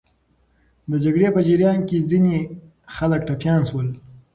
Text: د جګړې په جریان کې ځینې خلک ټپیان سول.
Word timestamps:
د 0.89 0.91
جګړې 1.03 1.27
په 1.35 1.41
جریان 1.47 1.79
کې 1.87 2.05
ځینې 2.09 2.37
خلک 2.95 3.21
ټپیان 3.27 3.61
سول. 3.69 3.87